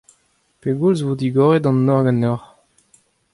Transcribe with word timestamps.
Pegoulz 0.61 0.99
e 1.01 1.05
vo 1.07 1.13
digoret 1.21 1.65
an 1.69 1.77
nor 1.85 2.01
ganeoc'h? 2.05 2.47